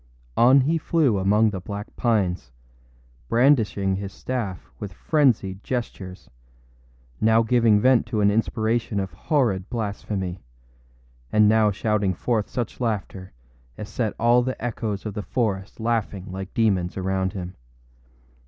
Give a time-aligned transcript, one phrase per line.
[0.35, 2.51] On he flew among the black pines,
[3.29, 6.27] brandishing his staff with frenzied gestures,
[7.21, 10.41] now giving vent to an inspiration of horrid blasphemy,
[11.31, 13.31] and now shouting forth such laughter
[13.77, 17.53] as set all the echoes of the forest laughing like demons around him.